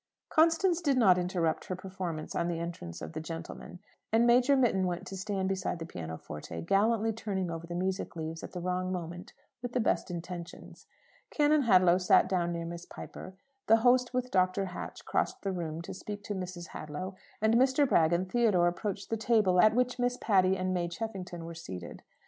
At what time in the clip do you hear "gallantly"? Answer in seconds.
6.63-7.13